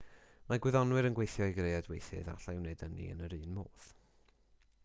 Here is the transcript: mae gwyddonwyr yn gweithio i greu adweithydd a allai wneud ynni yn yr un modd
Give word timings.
mae 0.51 0.61
gwyddonwyr 0.65 1.07
yn 1.09 1.17
gweithio 1.19 1.47
i 1.51 1.53
greu 1.59 1.75
adweithydd 1.81 2.31
a 2.33 2.37
allai 2.39 2.57
wneud 2.63 2.85
ynni 2.89 3.13
yn 3.17 3.25
yr 3.29 3.37
un 3.41 3.49
modd 3.59 3.93